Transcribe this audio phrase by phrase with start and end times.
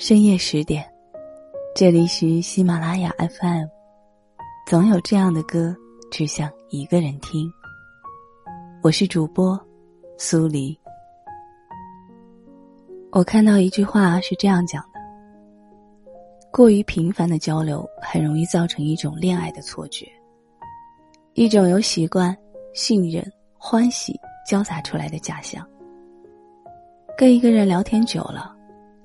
[0.00, 0.88] 深夜十点，
[1.74, 3.66] 这里是喜马拉雅 FM。
[4.64, 5.74] 总有这样的歌，
[6.08, 7.50] 只想一个人听。
[8.80, 9.58] 我是主播
[10.16, 10.78] 苏黎。
[13.10, 15.00] 我看到一句话是这样讲的：
[16.52, 20.06] 过于频繁的交流，很容易造成一种恋爱的错觉，
[21.34, 22.34] 一种由习惯、
[22.72, 23.20] 信任、
[23.58, 24.14] 欢喜
[24.48, 25.68] 交杂出来的假象。
[27.16, 28.54] 跟一个人聊天久了。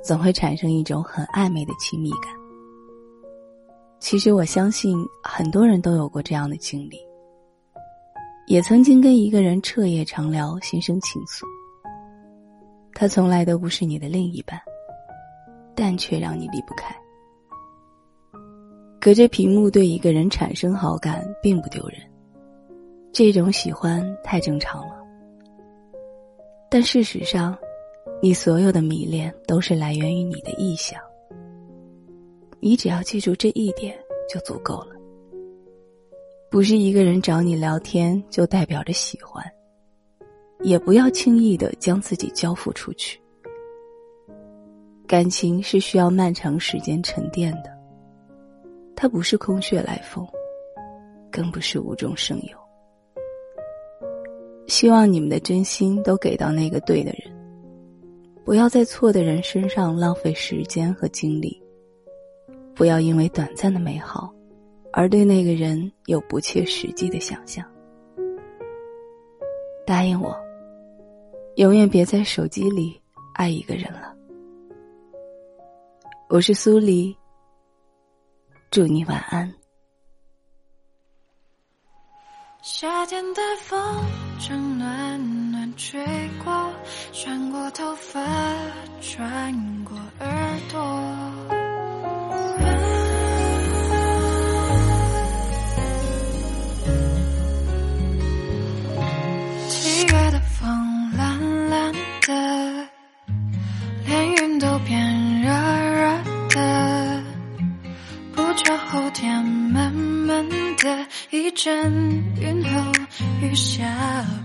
[0.03, 2.33] 总会产生一种很暧昧的亲密感。
[3.99, 6.97] 其实我相信很多人都有过这样的经历，
[8.47, 11.45] 也曾经跟一个人彻夜长聊，心生情愫。
[12.93, 14.59] 他从来都不是你的另一半，
[15.73, 16.93] 但却让你离不开。
[18.99, 21.97] 隔着屏幕对一个人产生好感并不丢人，
[23.13, 24.95] 这种喜欢太正常了。
[26.69, 27.57] 但事实上。
[28.23, 30.97] 你所有的迷恋都是来源于你的臆想，
[32.61, 33.93] 你只要记住这一点
[34.29, 34.95] 就足够了。
[36.49, 39.43] 不是一个人找你聊天就代表着喜欢，
[40.61, 43.19] 也不要轻易的将自己交付出去。
[45.05, 47.77] 感情是需要漫长时间沉淀的，
[48.95, 50.25] 它不是空穴来风，
[51.29, 52.57] 更不是无中生有。
[54.67, 57.32] 希望你们的真心都给到那个对的人。
[58.45, 61.61] 不要在错的人身上浪费时间和精力。
[62.75, 64.33] 不要因为短暂的美好，
[64.91, 67.63] 而对那个人有不切实际的想象。
[69.85, 70.35] 答应我，
[71.55, 72.99] 永远别在手机里
[73.33, 74.13] 爱一个人了。
[76.29, 77.15] 我是苏黎，
[78.71, 79.53] 祝你晚安。
[82.63, 83.77] 夏天的风
[84.39, 86.01] 正暖暖吹
[86.43, 86.62] 过，
[87.15, 88.19] 穿过头发，
[88.99, 89.53] 穿
[89.85, 90.81] 过耳朵。
[99.69, 101.93] 七月的风懒懒
[102.25, 102.87] 的，
[104.07, 105.49] 连云都变热
[105.93, 106.17] 热
[106.49, 107.23] 的，
[108.35, 111.05] 不久后天闷闷的。
[111.29, 111.91] 一阵
[112.41, 112.91] 云后
[113.41, 114.42] 雨下过，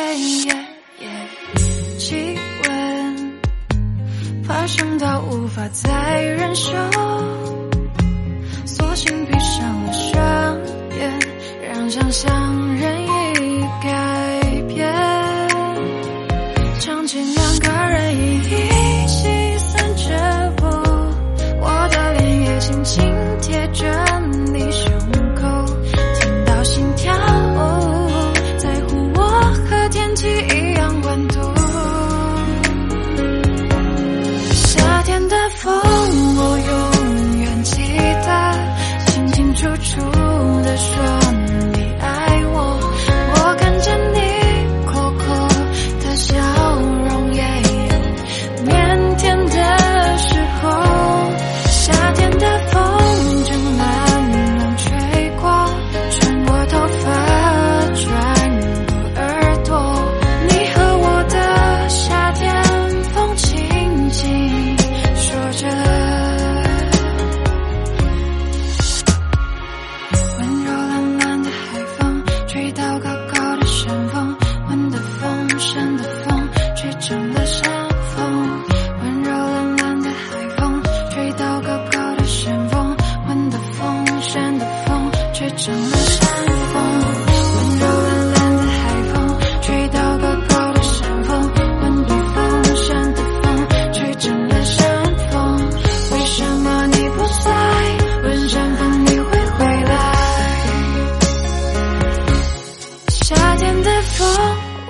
[0.00, 0.54] 耶耶
[1.00, 1.08] 耶，
[1.98, 3.40] 气温
[4.46, 6.72] 爬升到无法再忍受，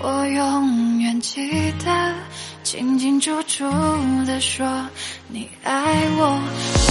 [0.03, 1.47] 我永远记
[1.85, 2.15] 得
[2.63, 3.65] 清清楚楚
[4.27, 4.67] 地说
[5.29, 5.73] 你爱
[6.17, 6.41] 我，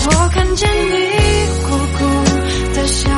[0.06, 0.94] 我看见你
[1.64, 1.68] 苦
[1.98, 2.06] 苦
[2.76, 3.10] 的笑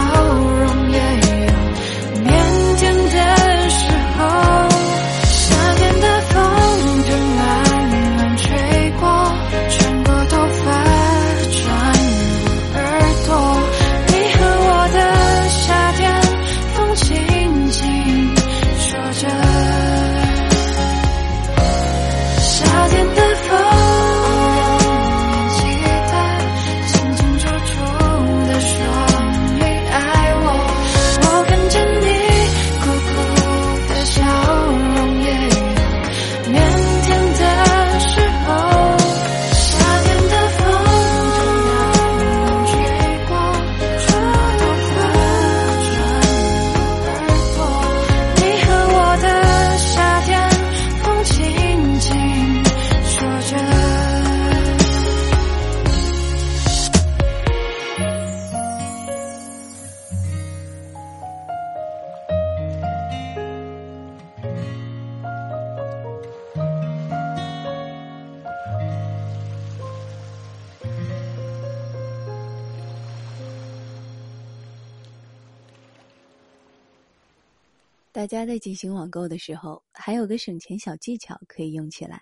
[78.21, 82.21] 大家在进行网购的时候，还有个省钱小技巧可以用起来。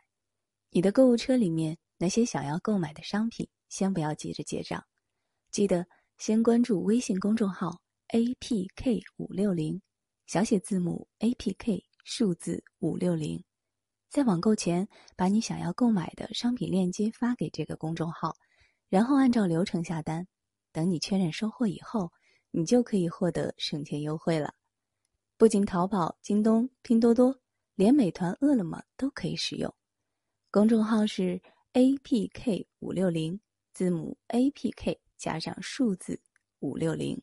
[0.70, 4.82] 你的购物车里面那些想要购买的商品，先不要急着结账，
[5.52, 5.86] 记得
[6.18, 7.82] 先关注微信公众号
[8.14, 9.82] “APK 五六零”，
[10.26, 13.44] 小写字母 “APK”，数字五六零。
[14.10, 14.88] 在网购前，
[15.18, 18.34] 把你想要购买的商品链接发给这个公众号，
[18.88, 20.26] 然后按照流程下单。
[20.72, 22.10] 等你确认收货以后，
[22.52, 24.54] 你就可以获得省钱优惠了。
[25.40, 27.40] 不仅淘宝、京东、拼多多，
[27.76, 29.74] 连美团、饿了么都可以使用。
[30.52, 31.42] 公众号是
[31.72, 33.40] APK 五六零，
[33.72, 36.20] 字母 APK 加上数字
[36.60, 37.22] 五六零。